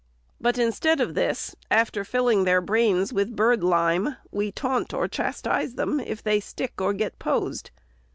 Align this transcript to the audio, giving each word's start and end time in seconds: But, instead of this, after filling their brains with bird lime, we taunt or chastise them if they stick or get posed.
But, 0.39 0.57
instead 0.57 0.99
of 0.99 1.13
this, 1.13 1.55
after 1.69 2.03
filling 2.03 2.43
their 2.43 2.59
brains 2.59 3.13
with 3.13 3.35
bird 3.35 3.63
lime, 3.63 4.15
we 4.31 4.51
taunt 4.51 4.95
or 4.95 5.07
chastise 5.07 5.75
them 5.75 5.99
if 5.99 6.23
they 6.23 6.39
stick 6.39 6.81
or 6.81 6.91
get 6.93 7.19
posed. 7.19 7.69